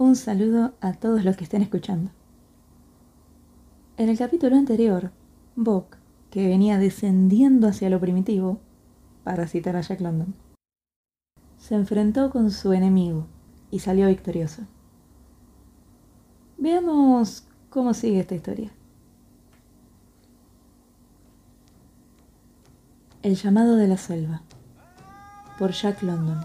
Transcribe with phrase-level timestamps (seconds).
[0.00, 2.10] Un saludo a todos los que estén escuchando.
[3.98, 5.10] En el capítulo anterior,
[5.56, 5.98] Bock,
[6.30, 8.60] que venía descendiendo hacia lo primitivo,
[9.24, 10.34] para citar a Jack London,
[11.58, 13.26] se enfrentó con su enemigo
[13.70, 14.62] y salió victorioso.
[16.56, 18.72] Veamos cómo sigue esta historia.
[23.22, 24.40] El llamado de la selva
[25.58, 26.42] por Jack London.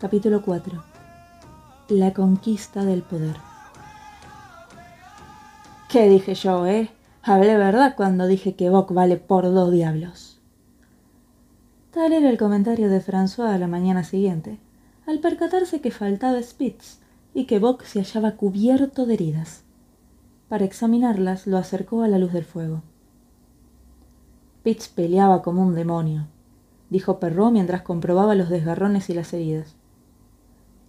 [0.00, 0.89] Capítulo 4.
[1.90, 3.34] La conquista del poder.
[5.88, 6.88] ¿Qué dije yo, eh?
[7.20, 10.38] Hablé verdad cuando dije que Bock vale por dos diablos.
[11.90, 14.60] Tal era el comentario de François a la mañana siguiente,
[15.04, 17.00] al percatarse que faltaba Spitz
[17.34, 19.64] y que Bock se hallaba cubierto de heridas.
[20.48, 22.82] Para examinarlas lo acercó a la luz del fuego.
[24.60, 26.28] Spitz peleaba como un demonio,
[26.88, 29.74] dijo Perrault mientras comprobaba los desgarrones y las heridas.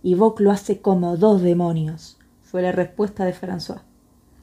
[0.03, 3.81] Y Bock lo hace como dos demonios, fue la respuesta de François.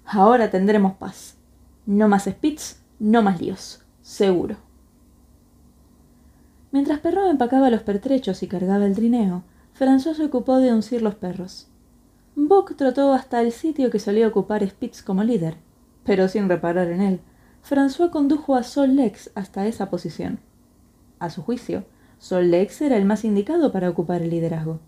[0.04, 1.36] Ahora tendremos paz.
[1.84, 4.56] No más Spitz, no más líos, seguro.
[6.70, 9.42] Mientras Perrault empacaba los pertrechos y cargaba el trineo,
[9.78, 11.68] François se ocupó de uncir los perros.
[12.36, 15.56] Bock trotó hasta el sitio que solía ocupar Spitz como líder,
[16.04, 17.20] pero sin reparar en él.
[17.68, 20.40] François condujo a Sol Lex hasta esa posición.
[21.18, 21.84] A su juicio,
[22.18, 24.80] Sol Lex era el más indicado para ocupar el liderazgo.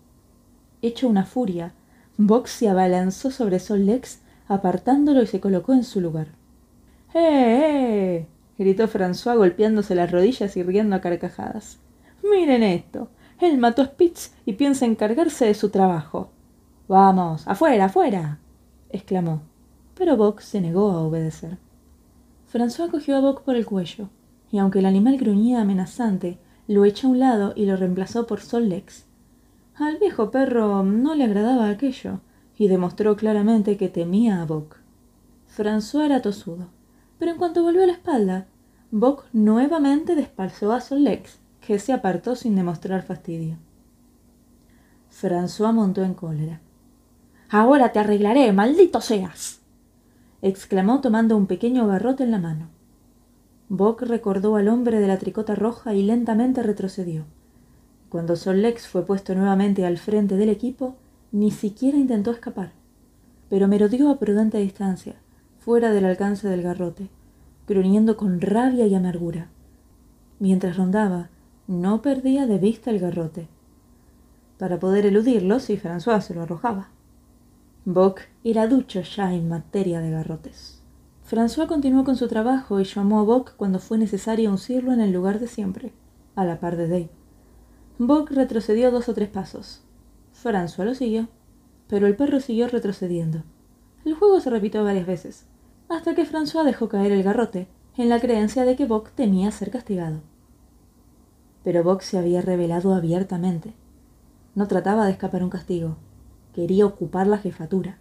[0.81, 1.73] Hecho una furia,
[2.17, 6.27] Box se abalanzó sobre Sol Lex, apartándolo y se colocó en su lugar.
[7.13, 8.27] ¡Eh, eh!
[8.57, 11.79] gritó François golpeándose las rodillas y riendo a carcajadas.
[12.23, 13.09] Miren esto.
[13.39, 16.29] Él mató a Spitz y piensa encargarse de su trabajo.
[16.87, 18.39] Vamos, afuera, afuera.
[18.89, 19.41] exclamó.
[19.95, 21.57] Pero Box se negó a obedecer.
[22.51, 24.09] François cogió a Bock por el cuello
[24.51, 26.37] y aunque el animal gruñía amenazante,
[26.67, 29.05] lo echó a un lado y lo reemplazó por Sol Lex.
[29.75, 32.19] Al viejo perro no le agradaba aquello,
[32.57, 34.77] y demostró claramente que temía a Bock.
[35.47, 36.67] François era tosudo,
[37.17, 38.47] pero en cuanto volvió a la espalda,
[38.91, 43.57] Bock nuevamente despalzó a Sol Lex, que se apartó sin demostrar fastidio.
[45.09, 46.61] François montó en cólera.
[47.49, 49.61] Ahora te arreglaré, maldito seas.
[50.41, 52.69] exclamó tomando un pequeño garrote en la mano.
[53.69, 57.25] Bock recordó al hombre de la tricota roja y lentamente retrocedió.
[58.11, 60.95] Cuando Sol Lex fue puesto nuevamente al frente del equipo,
[61.31, 62.73] ni siquiera intentó escapar,
[63.49, 65.15] pero merodeó a prudente distancia,
[65.59, 67.07] fuera del alcance del garrote,
[67.69, 69.47] gruñendo con rabia y amargura.
[70.39, 71.29] Mientras rondaba,
[71.67, 73.47] no perdía de vista el garrote,
[74.57, 76.89] para poder eludirlo si François se lo arrojaba.
[77.85, 80.81] Bock era ducho ya en materia de garrotes.
[81.25, 85.13] François continuó con su trabajo y llamó a Bock cuando fue necesario uncirlo en el
[85.13, 85.93] lugar de siempre,
[86.35, 87.20] a la par de Dave.
[88.07, 89.83] Bock retrocedió dos o tres pasos.
[90.33, 91.27] François lo siguió,
[91.87, 93.43] pero el perro siguió retrocediendo.
[94.05, 95.45] El juego se repitió varias veces,
[95.87, 97.67] hasta que François dejó caer el garrote,
[97.97, 100.21] en la creencia de que Bock temía ser castigado.
[101.63, 103.75] Pero Bock se había revelado abiertamente.
[104.55, 105.97] No trataba de escapar un castigo,
[106.55, 107.99] quería ocupar la jefatura.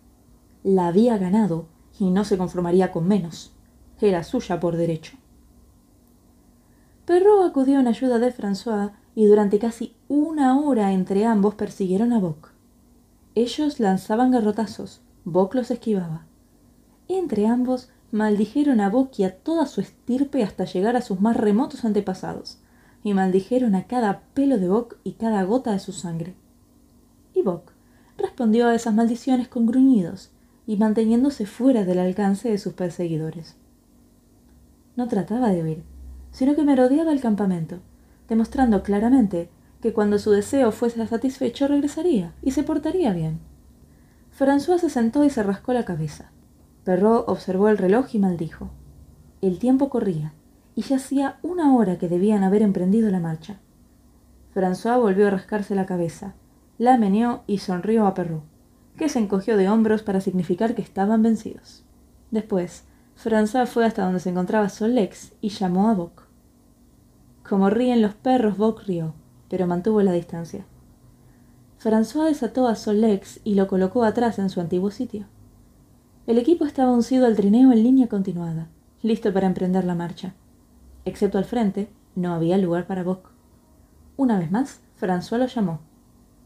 [0.64, 1.66] La había ganado
[1.98, 3.52] y no se conformaría con menos.
[4.00, 5.18] Era suya por derecho.
[7.04, 12.18] Perrault acudió en ayuda de François y durante casi una hora entre ambos persiguieron a
[12.18, 12.52] Bock.
[13.34, 16.26] Ellos lanzaban garrotazos, Bock los esquivaba.
[17.08, 21.36] Entre ambos maldijeron a Bock y a toda su estirpe hasta llegar a sus más
[21.36, 22.58] remotos antepasados,
[23.02, 26.34] y maldijeron a cada pelo de Bock y cada gota de su sangre.
[27.34, 27.72] Y Bock
[28.18, 30.30] respondió a esas maldiciones con gruñidos,
[30.66, 33.56] y manteniéndose fuera del alcance de sus perseguidores.
[34.96, 35.82] No trataba de huir,
[36.30, 37.80] sino que merodeaba el campamento,
[38.30, 39.50] demostrando claramente
[39.82, 43.40] que cuando su deseo fuese satisfecho regresaría y se portaría bien.
[44.38, 46.30] François se sentó y se rascó la cabeza.
[46.84, 48.70] Perrault observó el reloj y maldijo.
[49.42, 50.32] El tiempo corría,
[50.74, 53.60] y ya hacía una hora que debían haber emprendido la marcha.
[54.54, 56.32] François volvió a rascarse la cabeza,
[56.78, 58.50] la meneó y sonrió a Perrault
[59.00, 61.84] que se encogió de hombros para significar que estaban vencidos.
[62.30, 62.84] Después,
[63.16, 66.26] François fue hasta donde se encontraba Solex y llamó a Bock.
[67.50, 69.12] Como ríen los perros, Bock rió,
[69.48, 70.64] pero mantuvo la distancia.
[71.82, 75.26] François desató a Solex y lo colocó atrás en su antiguo sitio.
[76.28, 78.68] El equipo estaba uncido al trineo en línea continuada,
[79.02, 80.32] listo para emprender la marcha.
[81.04, 83.32] Excepto al frente, no había lugar para Bock.
[84.16, 85.80] Una vez más, François lo llamó.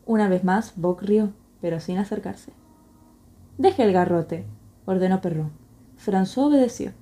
[0.06, 2.54] Una vez más, Bock rió pero sin acercarse.
[3.58, 4.46] Deje el garrote,
[4.86, 5.52] ordenó Perrault.
[6.02, 6.92] François obedeció.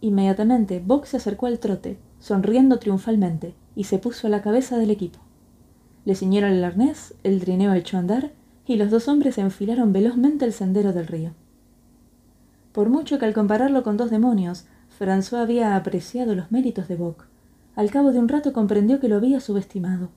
[0.00, 4.90] Inmediatamente, Bock se acercó al trote, sonriendo triunfalmente, y se puso a la cabeza del
[4.90, 5.20] equipo.
[6.04, 8.32] Le ciñeron el arnés, el trineo echó a andar,
[8.66, 11.32] y los dos hombres enfilaron velozmente el sendero del río.
[12.72, 14.66] Por mucho que al compararlo con dos demonios,
[14.98, 17.26] François había apreciado los méritos de Bock,
[17.76, 20.08] al cabo de un rato comprendió que lo había subestimado.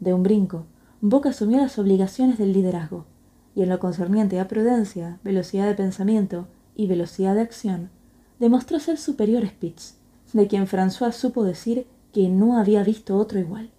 [0.00, 0.66] De un brinco,
[1.00, 3.06] Bock asumió las obligaciones del liderazgo,
[3.54, 7.90] y en lo concerniente a prudencia, velocidad de pensamiento y velocidad de acción,
[8.38, 9.94] demostró ser superior a Spitz,
[10.32, 13.70] de quien François supo decir que no había visto otro igual.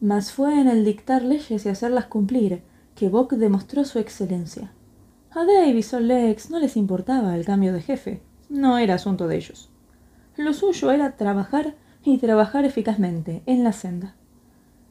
[0.00, 2.62] Mas fue en el dictar leyes y hacerlas cumplir
[2.94, 4.72] que Bock demostró su excelencia.
[5.30, 9.28] A Dave y Sol Lex no les importaba el cambio de jefe, no era asunto
[9.28, 9.68] de ellos.
[10.36, 14.14] Lo suyo era trabajar y trabajar eficazmente en la senda.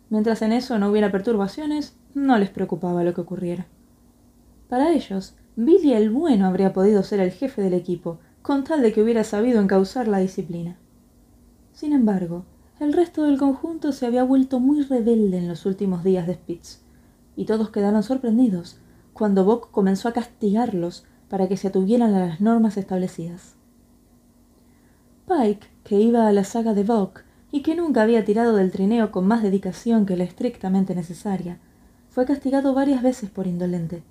[0.10, 3.66] Mientras en eso no hubiera perturbaciones, no les preocupaba lo que ocurriera.
[4.69, 8.94] Para ellos, Billy el bueno habría podido ser el jefe del equipo, con tal de
[8.94, 10.78] que hubiera sabido encauzar la disciplina.
[11.74, 12.46] Sin embargo,
[12.80, 16.80] el resto del conjunto se había vuelto muy rebelde en los últimos días de Spitz,
[17.36, 18.78] y todos quedaron sorprendidos
[19.12, 23.56] cuando Bock comenzó a castigarlos para que se atuvieran a las normas establecidas.
[25.28, 29.12] Pike, que iba a la saga de Bock y que nunca había tirado del trineo
[29.12, 31.60] con más dedicación que la estrictamente necesaria,
[32.10, 34.04] fue castigado varias veces por indolente,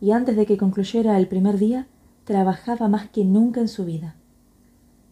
[0.00, 1.86] y antes de que concluyera el primer día,
[2.26, 4.16] trabajaba más que nunca en su vida.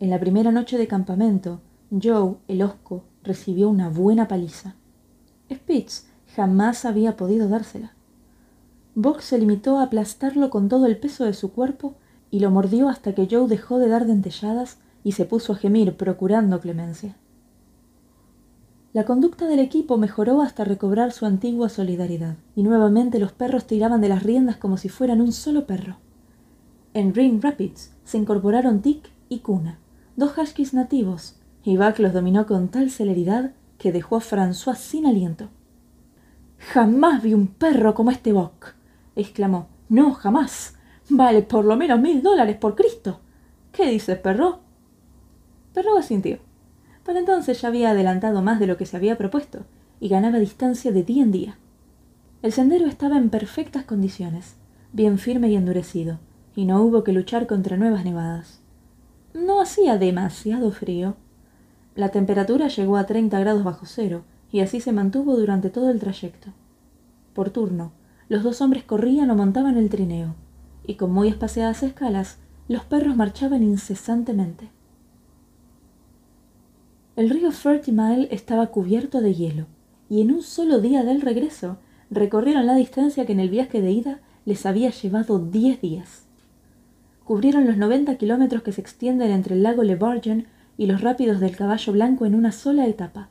[0.00, 4.74] En la primera noche de campamento, Joe, el osco, recibió una buena paliza.
[5.48, 7.92] Spitz jamás había podido dársela.
[8.96, 11.94] Bock se limitó a aplastarlo con todo el peso de su cuerpo
[12.32, 15.96] y lo mordió hasta que Joe dejó de dar dentelladas y se puso a gemir
[15.96, 17.16] procurando clemencia.
[18.92, 24.00] La conducta del equipo mejoró hasta recobrar su antigua solidaridad, y nuevamente los perros tiraban
[24.00, 25.98] de las riendas como si fueran un solo perro.
[26.94, 29.80] En Ring Rapids se incorporaron Tick y Kuna,
[30.14, 35.04] dos huskies nativos, y Buck los dominó con tal celeridad que dejó a François sin
[35.04, 35.48] aliento.
[36.58, 38.74] Jamás vi un perro como este Buck,
[39.16, 39.66] exclamó.
[39.88, 40.76] No, jamás.
[41.08, 43.18] Vale por lo menos mil dólares por Cristo.
[43.72, 44.60] ¿Qué dices, perro?
[45.72, 46.38] Perro asintió.
[47.04, 49.66] Para entonces ya había adelantado más de lo que se había propuesto,
[49.98, 51.58] y ganaba distancia de día en día.
[52.40, 54.54] El sendero estaba en perfectas condiciones,
[54.92, 56.20] bien firme y endurecido,
[56.56, 58.60] y no hubo que luchar contra nuevas nevadas.
[59.32, 61.16] No hacía demasiado frío.
[61.94, 65.98] La temperatura llegó a treinta grados bajo cero, y así se mantuvo durante todo el
[65.98, 66.52] trayecto.
[67.34, 67.92] Por turno,
[68.28, 70.36] los dos hombres corrían o montaban el trineo,
[70.86, 74.70] y con muy espaciadas escalas, los perros marchaban incesantemente.
[77.16, 79.66] El río Thirty Mile estaba cubierto de hielo,
[80.08, 81.78] y en un solo día del regreso
[82.10, 86.23] recorrieron la distancia que en el viaje de ida les había llevado diez días.
[87.24, 91.40] Cubrieron los noventa kilómetros que se extienden entre el lago Le Bargen y los rápidos
[91.40, 93.30] del Caballo Blanco en una sola etapa.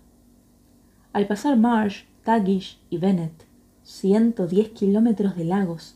[1.13, 3.45] Al pasar Marsh, Tagish y Bennett,
[3.83, 5.95] 110 kilómetros de lagos,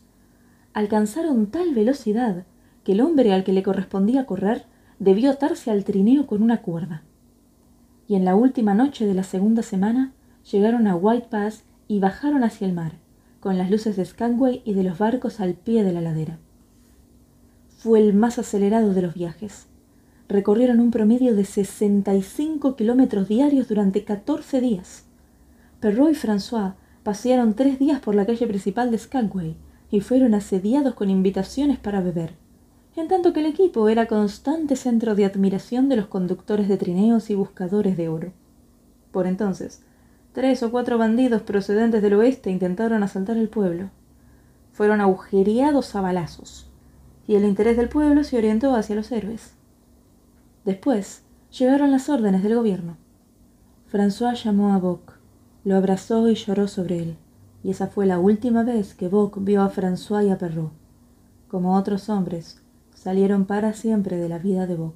[0.74, 2.44] alcanzaron tal velocidad
[2.84, 4.66] que el hombre al que le correspondía correr
[5.00, 7.02] debió atarse al trineo con una cuerda.
[8.06, 10.12] Y en la última noche de la segunda semana
[10.48, 12.92] llegaron a White Pass y bajaron hacia el mar,
[13.40, 16.38] con las luces de Skagway y de los barcos al pie de la ladera.
[17.78, 19.68] Fue el más acelerado de los viajes.
[20.28, 25.04] Recorrieron un promedio de 65 kilómetros diarios durante 14 días.
[25.78, 29.54] Perrault y François pasearon tres días por la calle principal de Skagway
[29.92, 32.32] y fueron asediados con invitaciones para beber,
[32.96, 37.30] en tanto que el equipo era constante centro de admiración de los conductores de trineos
[37.30, 38.32] y buscadores de oro.
[39.12, 39.82] Por entonces,
[40.32, 43.90] tres o cuatro bandidos procedentes del oeste intentaron asaltar el pueblo.
[44.72, 46.67] Fueron agujereados a balazos,
[47.28, 49.52] y el interés del pueblo se orientó hacia los héroes.
[50.64, 51.22] Después
[51.56, 52.96] llegaron las órdenes del gobierno.
[53.92, 55.18] François llamó a Bock
[55.68, 57.16] lo abrazó y lloró sobre él,
[57.62, 60.72] y esa fue la última vez que Bock vio a François y a Perrault.
[61.48, 62.62] Como otros hombres,
[62.94, 64.94] salieron para siempre de la vida de Bock.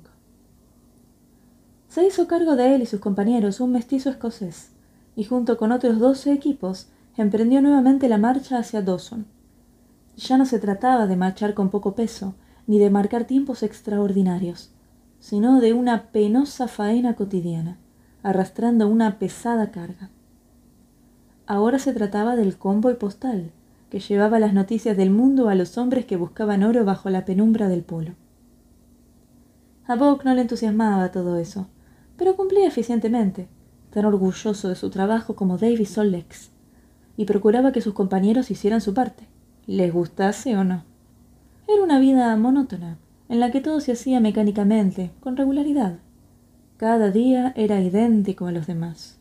[1.89, 4.71] Se hizo cargo de él y sus compañeros un mestizo escocés,
[5.15, 9.27] y junto con otros doce equipos emprendió nuevamente la marcha hacia Dawson.
[10.17, 12.35] Ya no se trataba de marchar con poco peso,
[12.67, 14.71] ni de marcar tiempos extraordinarios,
[15.21, 17.79] sino de una penosa faena cotidiana,
[18.23, 20.11] arrastrando una pesada carga.
[21.47, 23.51] Ahora se trataba del convoy postal,
[23.91, 27.69] que llevaba las noticias del mundo a los hombres que buscaban oro bajo la penumbra
[27.69, 28.15] del polo.
[29.87, 31.67] A Bock no le entusiasmaba todo eso,
[32.17, 33.49] pero cumplía eficientemente,
[33.91, 36.51] tan orgulloso de su trabajo como Davy Sollex,
[37.17, 39.27] y procuraba que sus compañeros hicieran su parte,
[39.67, 40.85] les gustase o no.
[41.69, 45.99] Era una vida monótona, en la que todo se hacía mecánicamente, con regularidad.
[46.77, 49.19] Cada día era idéntico a los demás.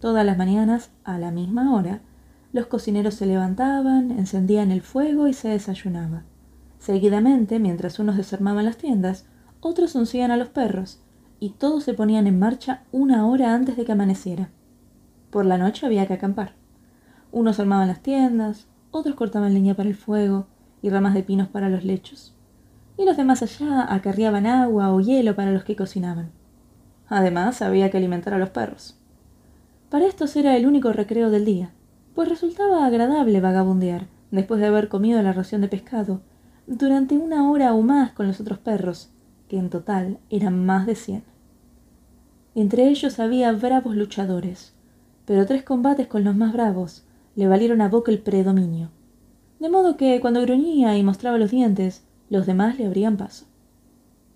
[0.00, 2.00] Todas las mañanas, a la misma hora,
[2.52, 6.22] Los cocineros se levantaban, encendían el fuego y se desayunaba.
[6.78, 9.26] Seguidamente, mientras unos desarmaban las tiendas,
[9.60, 11.00] otros uncían a los perros,
[11.40, 14.48] y todos se ponían en marcha una hora antes de que amaneciera.
[15.30, 16.54] Por la noche había que acampar.
[17.32, 20.46] Unos armaban las tiendas, otros cortaban leña para el fuego
[20.82, 22.34] y ramas de pinos para los lechos,
[22.96, 26.30] y los demás allá acarreaban agua o hielo para los que cocinaban.
[27.08, 28.98] Además, había que alimentar a los perros.
[29.90, 31.70] Para estos era el único recreo del día,
[32.14, 36.20] pues resultaba agradable vagabundear, después de haber comido la ración de pescado,
[36.66, 39.10] durante una hora o más con los otros perros,
[39.48, 41.22] que en total eran más de cien.
[42.54, 44.74] Entre ellos había bravos luchadores,
[45.24, 47.04] pero tres combates con los más bravos
[47.38, 48.90] le valieron a Boca el predominio,
[49.60, 53.46] de modo que cuando gruñía y mostraba los dientes, los demás le abrían paso.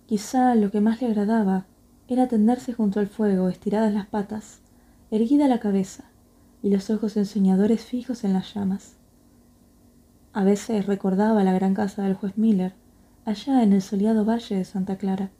[0.07, 1.67] Quizá lo que más le agradaba
[2.07, 4.61] era tenderse junto al fuego, estiradas las patas,
[5.11, 6.05] erguida la cabeza
[6.63, 8.95] y los ojos ensoñadores fijos en las llamas.
[10.33, 12.73] A veces recordaba la gran casa del juez Miller,
[13.25, 15.33] allá en el soleado valle de Santa Clara,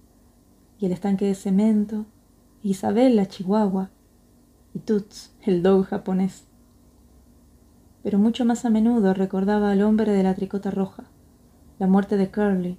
[0.81, 2.07] y el estanque de cemento,
[2.65, 3.91] Isabel la chihuahua,
[4.75, 6.49] y Toots el dog japonés.
[8.03, 11.05] Pero mucho más a menudo recordaba al hombre de la tricota roja,
[11.79, 12.77] la muerte de Curly,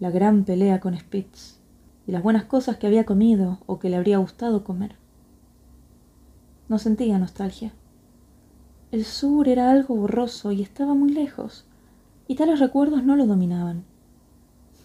[0.00, 1.58] la gran pelea con Spitz,
[2.06, 4.96] y las buenas cosas que había comido o que le habría gustado comer.
[6.68, 7.72] No sentía nostalgia.
[8.90, 11.66] El sur era algo borroso y estaba muy lejos,
[12.26, 13.84] y tales recuerdos no lo dominaban.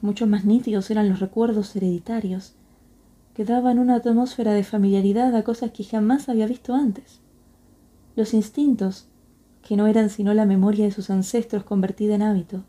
[0.01, 2.53] Mucho más nítidos eran los recuerdos hereditarios,
[3.33, 7.21] que daban una atmósfera de familiaridad a cosas que jamás había visto antes.
[8.15, 9.07] Los instintos,
[9.67, 12.63] que no eran sino la memoria de sus ancestros convertida en hábito,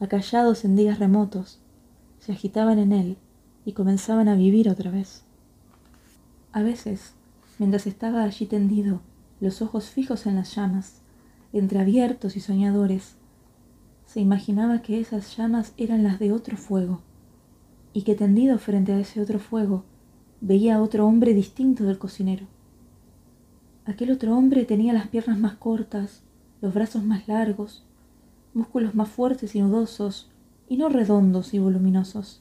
[0.00, 1.60] acallados en días remotos,
[2.18, 3.18] se agitaban en él
[3.66, 5.22] y comenzaban a vivir otra vez.
[6.52, 7.12] A veces,
[7.58, 9.02] mientras estaba allí tendido,
[9.38, 11.02] los ojos fijos en las llamas,
[11.52, 13.16] entreabiertos y soñadores,
[14.06, 17.02] se imaginaba que esas llamas eran las de otro fuego,
[17.92, 19.84] y que tendido frente a ese otro fuego
[20.40, 22.46] veía a otro hombre distinto del cocinero.
[23.86, 26.22] Aquel otro hombre tenía las piernas más cortas,
[26.62, 27.84] los brazos más largos,
[28.54, 30.30] músculos más fuertes y nudosos,
[30.68, 32.40] y no redondos y voluminosos.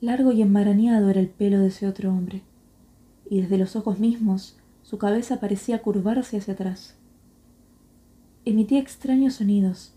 [0.00, 2.42] Largo y enmarañado era el pelo de ese otro hombre,
[3.30, 6.96] y desde los ojos mismos su cabeza parecía curvarse hacia atrás.
[8.44, 9.92] Emitía extraños sonidos,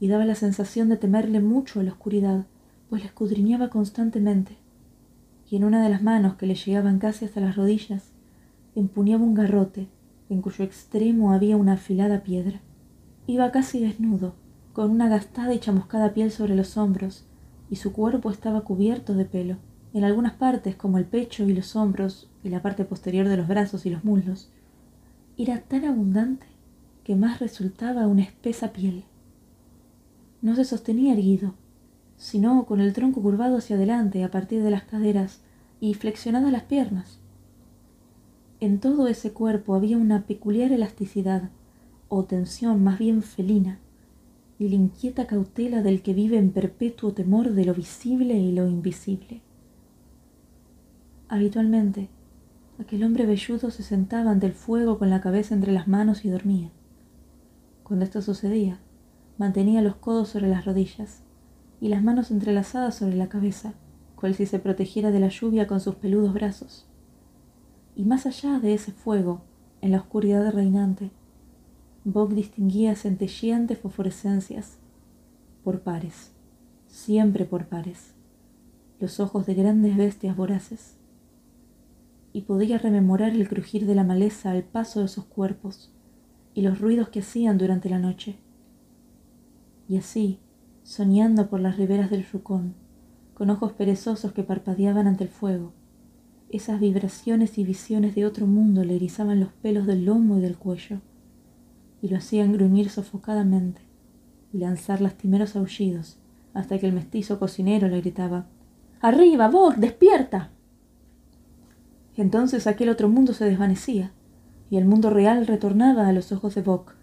[0.00, 2.46] y daba la sensación de temerle mucho a la oscuridad,
[2.88, 4.56] pues la escudriñaba constantemente,
[5.48, 8.09] y en una de las manos que le llegaban casi hasta las rodillas,
[8.74, 9.88] empuñaba un garrote
[10.28, 12.60] en cuyo extremo había una afilada piedra.
[13.26, 14.34] Iba casi desnudo,
[14.72, 17.24] con una gastada y chamuscada piel sobre los hombros,
[17.68, 19.56] y su cuerpo estaba cubierto de pelo.
[19.92, 23.48] En algunas partes, como el pecho y los hombros, y la parte posterior de los
[23.48, 24.50] brazos y los muslos,
[25.36, 26.46] era tan abundante
[27.04, 29.04] que más resultaba una espesa piel.
[30.42, 31.54] No se sostenía erguido,
[32.16, 35.40] sino con el tronco curvado hacia adelante a partir de las caderas
[35.80, 37.19] y flexionadas las piernas.
[38.60, 41.48] En todo ese cuerpo había una peculiar elasticidad
[42.08, 43.78] o tensión más bien felina
[44.58, 48.68] y la inquieta cautela del que vive en perpetuo temor de lo visible y lo
[48.68, 49.40] invisible.
[51.28, 52.10] Habitualmente,
[52.78, 56.28] aquel hombre velludo se sentaba ante el fuego con la cabeza entre las manos y
[56.28, 56.70] dormía.
[57.82, 58.78] Cuando esto sucedía,
[59.38, 61.22] mantenía los codos sobre las rodillas
[61.80, 63.72] y las manos entrelazadas sobre la cabeza,
[64.16, 66.89] cual si se protegiera de la lluvia con sus peludos brazos.
[68.00, 69.42] Y más allá de ese fuego,
[69.82, 71.10] en la oscuridad reinante,
[72.04, 74.78] Bob distinguía centelleantes fosforescencias,
[75.62, 76.32] por pares,
[76.86, 78.14] siempre por pares,
[79.00, 80.96] los ojos de grandes bestias voraces,
[82.32, 85.92] y podía rememorar el crujir de la maleza al paso de esos cuerpos
[86.54, 88.38] y los ruidos que hacían durante la noche.
[89.90, 90.38] Y así,
[90.84, 92.72] soñando por las riberas del Yukon,
[93.34, 95.74] con ojos perezosos que parpadeaban ante el fuego,
[96.50, 100.56] esas vibraciones y visiones de otro mundo le erizaban los pelos del lomo y del
[100.56, 101.00] cuello,
[102.02, 103.82] y lo hacían gruñir sofocadamente
[104.52, 106.18] y lanzar lastimeros aullidos
[106.52, 108.46] hasta que el mestizo cocinero le gritaba
[109.00, 110.50] Arriba, vos, despierta.
[112.16, 114.12] Entonces aquel otro mundo se desvanecía,
[114.70, 116.94] y el mundo real retornaba a los ojos de Bock,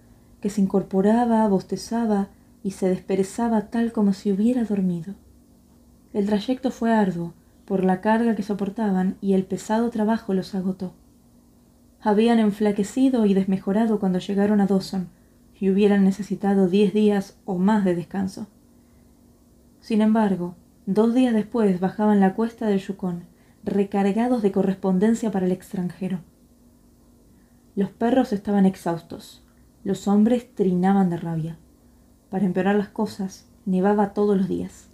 [0.41, 2.29] que se incorporaba, bostezaba
[2.63, 5.15] y se desperezaba tal como si hubiera dormido.
[6.13, 7.33] El trayecto fue arduo,
[7.67, 10.93] por la carga que soportaban y el pesado trabajo los agotó.
[12.01, 15.09] Habían enflaquecido y desmejorado cuando llegaron a Dawson,
[15.59, 18.47] y hubieran necesitado diez días o más de descanso.
[19.81, 20.55] Sin embargo,
[20.85, 23.23] dos días después bajaban la cuesta del Yukon,
[23.63, 26.19] recargados de correspondencia para el extranjero.
[27.75, 29.43] Los perros estaban exhaustos,
[29.83, 31.57] Los hombres trinaban de rabia.
[32.29, 34.89] Para empeorar las cosas, nevaba todos los días.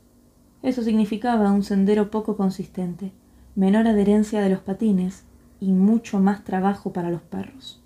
[0.64, 3.12] Eso significaba un sendero poco consistente,
[3.56, 5.26] menor adherencia de los patines
[5.60, 7.82] y mucho más trabajo para los perros.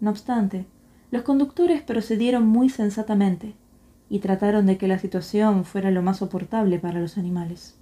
[0.00, 0.66] No obstante,
[1.12, 3.54] los conductores procedieron muy sensatamente
[4.10, 7.76] y trataron de que la situación fuera lo más soportable para los animales.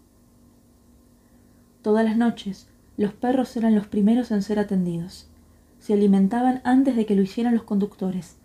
[1.83, 2.69] Todas las noches,
[2.99, 5.29] los perros eran los primeros en ser atendidos.
[5.79, 8.37] Se alimentaban antes de que lo hicieran los conductores,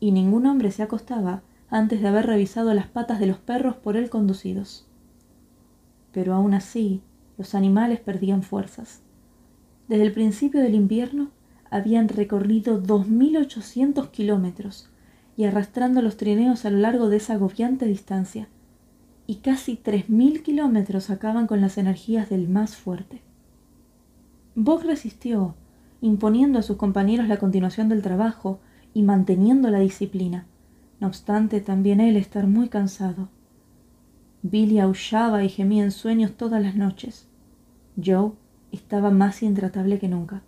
[0.00, 1.40] y ningún hombre se acostaba
[1.72, 4.86] antes de haber revisado las patas de los perros por él conducidos.
[6.12, 7.00] Pero aún así,
[7.38, 9.00] los animales perdían fuerzas.
[9.88, 11.30] Desde el principio del invierno
[11.70, 14.90] habían recorrido 2.800 kilómetros
[15.38, 18.48] y arrastrando los trineos a lo largo de esa agobiante distancia,
[19.26, 23.22] y casi 3.000 kilómetros acaban con las energías del más fuerte.
[24.54, 25.54] Bock resistió,
[26.02, 28.60] imponiendo a sus compañeros la continuación del trabajo
[28.92, 30.46] y manteniendo la disciplina,
[31.02, 33.28] no obstante también él estar muy cansado.
[34.42, 37.26] Billy aullaba y gemía en sueños todas las noches.
[38.00, 38.30] Joe
[38.70, 40.42] estaba más intratable que nunca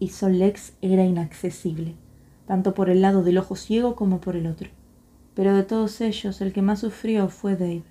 [0.00, 1.94] y Solex era inaccesible,
[2.44, 4.68] tanto por el lado del ojo ciego como por el otro.
[5.32, 7.84] Pero de todos ellos el que más sufrió fue Dave.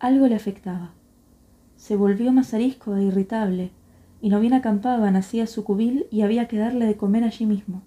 [0.00, 0.90] Algo le afectaba.
[1.76, 3.70] Se volvió más arisco e irritable,
[4.20, 7.80] y no bien acampaban hacía su cubil y había que darle de comer allí mismo.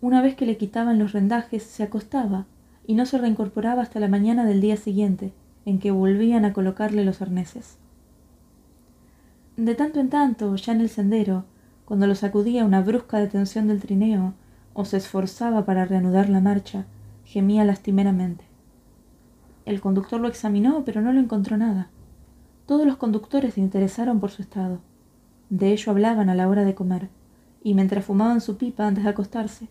[0.00, 2.46] Una vez que le quitaban los rendajes, se acostaba
[2.86, 5.32] y no se reincorporaba hasta la mañana del día siguiente,
[5.64, 7.78] en que volvían a colocarle los arneses.
[9.56, 11.44] De tanto en tanto, ya en el sendero,
[11.84, 14.34] cuando lo sacudía una brusca detención del trineo
[14.72, 16.86] o se esforzaba para reanudar la marcha,
[17.24, 18.44] gemía lastimeramente.
[19.66, 21.90] El conductor lo examinó, pero no lo encontró nada.
[22.66, 24.78] Todos los conductores se interesaron por su estado.
[25.50, 27.08] De ello hablaban a la hora de comer,
[27.64, 29.68] y mientras fumaban su pipa antes de acostarse.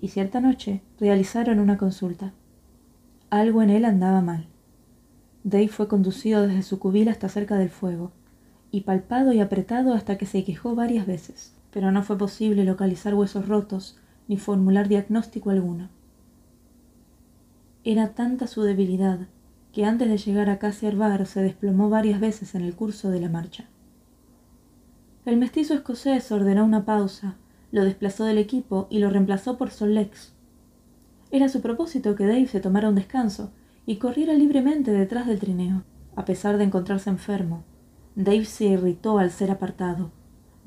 [0.00, 2.32] Y cierta noche realizaron una consulta.
[3.30, 4.46] Algo en él andaba mal.
[5.44, 8.12] Dave fue conducido desde su cubil hasta cerca del fuego,
[8.70, 13.14] y palpado y apretado hasta que se quejó varias veces, pero no fue posible localizar
[13.14, 15.88] huesos rotos ni formular diagnóstico alguno.
[17.84, 19.20] Era tanta su debilidad
[19.72, 23.28] que antes de llegar a Cassiar se desplomó varias veces en el curso de la
[23.28, 23.66] marcha.
[25.24, 27.36] El mestizo escocés ordenó una pausa,
[27.70, 30.32] lo desplazó del equipo y lo reemplazó por Solex.
[31.30, 33.52] Era su propósito que Dave se tomara un descanso
[33.86, 35.84] y corriera libremente detrás del trineo,
[36.16, 37.64] a pesar de encontrarse enfermo,
[38.20, 40.10] Dave se irritó al ser apartado.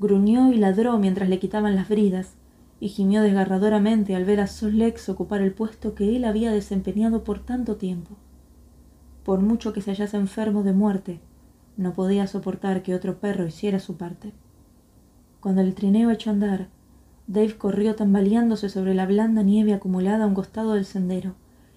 [0.00, 2.36] Gruñó y ladró mientras le quitaban las bridas,
[2.80, 7.40] y gimió desgarradoramente al ver a Solex ocupar el puesto que él había desempeñado por
[7.40, 8.16] tanto tiempo.
[9.22, 11.20] Por mucho que se hallase enfermo de muerte,
[11.76, 14.32] no podía soportar que otro perro hiciera su parte.
[15.40, 16.68] Cuando el trineo echó a andar,
[17.26, 21.34] Dave corrió tambaleándose sobre la blanda nieve acumulada a un costado del sendero,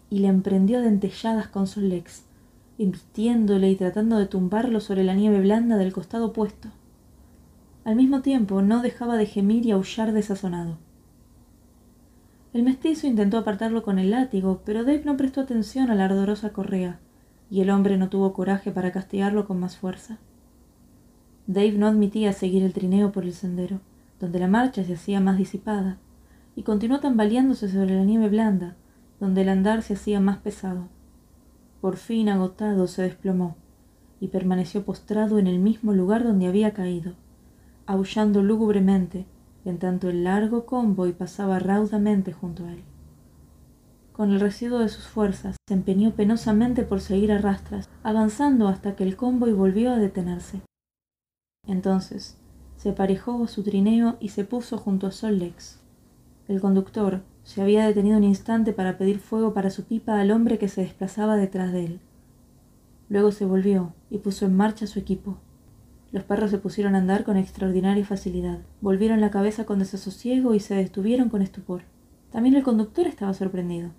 [0.10, 2.24] y le emprendió dentelladas con Solex,
[2.78, 6.70] embistiéndole y tratando de tumbarlo sobre la nieve blanda del costado opuesto.
[7.84, 10.78] Al mismo tiempo no dejaba de gemir y aullar desazonado.
[12.54, 16.52] El mestizo intentó apartarlo con el látigo, pero Dave no prestó atención a la ardorosa
[16.52, 17.00] correa,
[17.52, 20.18] y el hombre no tuvo coraje para castigarlo con más fuerza.
[21.48, 23.82] Dave no admitía seguir el trineo por el sendero,
[24.20, 25.98] donde la marcha se hacía más disipada,
[26.56, 28.76] y continuó tambaleándose sobre la nieve blanda,
[29.20, 30.88] donde el andar se hacía más pesado.
[31.82, 33.58] Por fin agotado se desplomó
[34.20, 37.14] y permaneció postrado en el mismo lugar donde había caído,
[37.86, 39.26] aullando lúgubremente,
[39.66, 42.84] en tanto el largo convoy pasaba raudamente junto a él.
[44.14, 48.96] Con el residuo de sus fuerzas, se empeñó penosamente por seguir a rastras, avanzando hasta
[48.96, 50.62] que el convoy volvió a detenerse.
[51.68, 52.38] Entonces,
[52.78, 55.80] se aparejó su trineo y se puso junto a Sollex.
[56.48, 60.58] El conductor, se había detenido un instante para pedir fuego para su pipa al hombre
[60.58, 62.00] que se desplazaba detrás de él.
[63.08, 65.38] Luego se volvió y puso en marcha su equipo.
[66.12, 70.60] Los perros se pusieron a andar con extraordinaria facilidad, volvieron la cabeza con desasosiego y
[70.60, 71.84] se detuvieron con estupor.
[72.32, 73.92] También el conductor estaba sorprendido.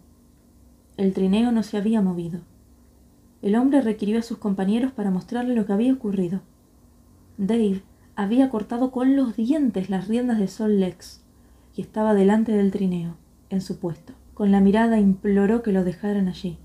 [0.97, 2.41] El trineo no se había movido.
[3.43, 6.41] El hombre requirió a sus compañeros para mostrarle lo que había ocurrido.
[7.39, 7.83] Dave
[8.17, 11.21] había cortado con los dientes las riendas de Sol Lex
[11.77, 13.15] y estaba delante del trineo
[13.51, 14.15] en su puesto.
[14.33, 16.59] Con la mirada imploró que lo dejaran allí.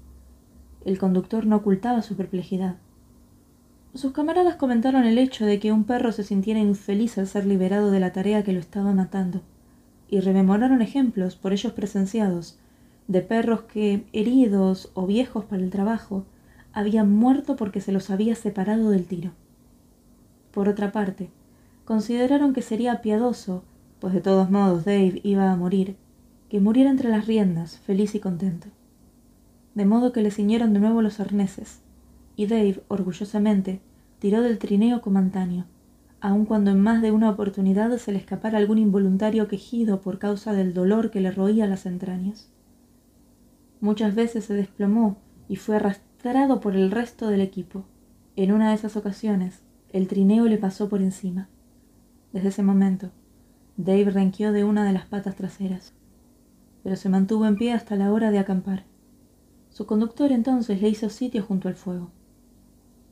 [0.85, 2.77] El conductor no ocultaba su perplejidad.
[3.93, 7.91] Sus camaradas comentaron el hecho de que un perro se sintiera infeliz al ser liberado
[7.91, 9.41] de la tarea que lo estaba matando,
[10.09, 12.57] y rememoraron ejemplos, por ellos presenciados,
[13.09, 16.25] de perros que, heridos o viejos para el trabajo,
[16.71, 19.31] habían muerto porque se los había separado del tiro.
[20.51, 21.29] Por otra parte,
[21.91, 23.65] consideraron que sería piadoso,
[23.99, 25.97] pues de todos modos Dave iba a morir,
[26.47, 28.69] que muriera entre las riendas, feliz y contento.
[29.75, 31.81] De modo que le ciñeron de nuevo los arneses,
[32.37, 33.81] y Dave, orgullosamente,
[34.19, 35.65] tiró del trineo como antaño,
[36.21, 40.53] aun cuando en más de una oportunidad se le escapara algún involuntario quejido por causa
[40.53, 42.47] del dolor que le roía las entrañas.
[43.81, 45.17] Muchas veces se desplomó
[45.49, 47.83] y fue arrastrado por el resto del equipo.
[48.37, 49.59] En una de esas ocasiones,
[49.91, 51.49] el trineo le pasó por encima.
[52.33, 53.11] Desde ese momento,
[53.75, 55.93] Dave renqueó de una de las patas traseras,
[56.81, 58.85] pero se mantuvo en pie hasta la hora de acampar.
[59.69, 62.11] Su conductor entonces le hizo sitio junto al fuego.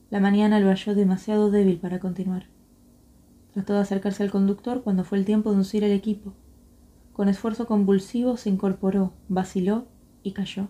[0.10, 2.46] La mañana lo halló demasiado débil para continuar.
[3.54, 6.34] Trató de acercarse al conductor cuando fue el tiempo de uncir el equipo.
[7.12, 9.88] Con esfuerzo convulsivo se incorporó, vaciló
[10.24, 10.70] y cayó.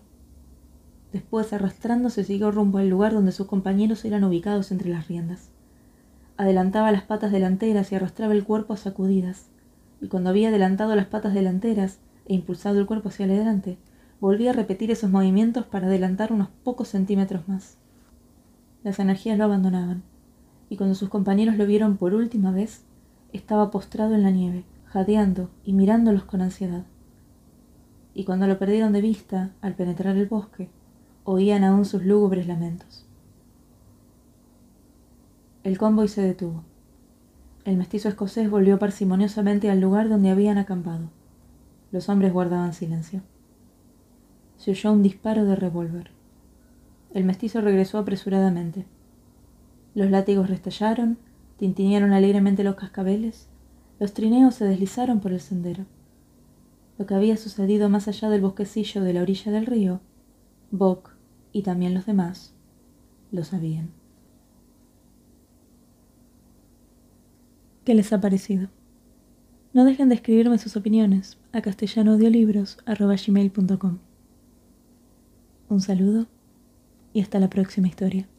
[1.14, 5.52] Después, arrastrándose, siguió rumbo al lugar donde sus compañeros eran ubicados entre las riendas
[6.39, 9.47] adelantaba las patas delanteras y arrastraba el cuerpo a sacudidas,
[9.99, 13.78] y cuando había adelantado las patas delanteras e impulsado el cuerpo hacia adelante,
[14.21, 17.75] volvía a repetir esos movimientos para adelantar unos pocos centímetros más.
[18.86, 20.02] Las energías lo abandonaban,
[20.69, 22.86] y cuando sus compañeros lo vieron por última vez,
[23.34, 26.86] estaba postrado en la nieve, jadeando y mirándolos con ansiedad.
[28.13, 30.69] Y cuando lo perdieron de vista, al penetrar el bosque,
[31.25, 33.09] oían aún sus lúgubres lamentos.
[35.62, 36.63] El convoy se detuvo.
[37.65, 41.10] El mestizo escocés volvió parsimoniosamente al lugar donde habían acampado.
[41.91, 43.24] Los hombres guardaban silencio.
[44.56, 46.12] Se oyó un disparo de revólver.
[47.13, 48.86] El mestizo regresó apresuradamente.
[49.95, 51.17] Los látigos restallaron,
[51.58, 53.50] tintinearon alegremente los cascabeles,
[54.00, 55.86] los trineos se deslizaron por el sendero.
[56.98, 60.00] Lo que había sucedido más allá del bosquecillo de la orilla del río,
[60.72, 61.15] Bock
[61.52, 62.54] y también los demás
[63.32, 63.99] lo sabían.
[67.89, 68.69] ¿Qué les ha parecido?
[69.73, 73.97] No dejen de escribirme sus opiniones a castellanoaudiolibros.com.
[75.69, 76.28] Un saludo
[77.13, 78.30] y hasta la próxima historia.